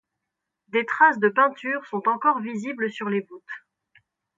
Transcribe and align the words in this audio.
Des 0.69 0.83
traces 0.83 1.19
de 1.19 1.29
peinture 1.29 1.85
sont 1.85 2.01
encore 2.07 2.39
visibles 2.39 2.89
sur 2.91 3.07
les 3.07 3.21
voûtes. 3.21 3.63